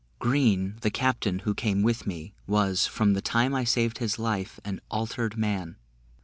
[0.17, 4.59] Green, the captain, who came with me, was, from the time I saved his life,
[4.65, 5.75] an altered man.